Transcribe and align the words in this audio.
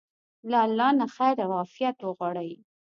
له 0.51 0.57
الله 0.65 0.89
نه 0.99 1.05
خير 1.17 1.37
او 1.45 1.51
عافيت 1.59 1.97
وغواړئ. 2.01 2.51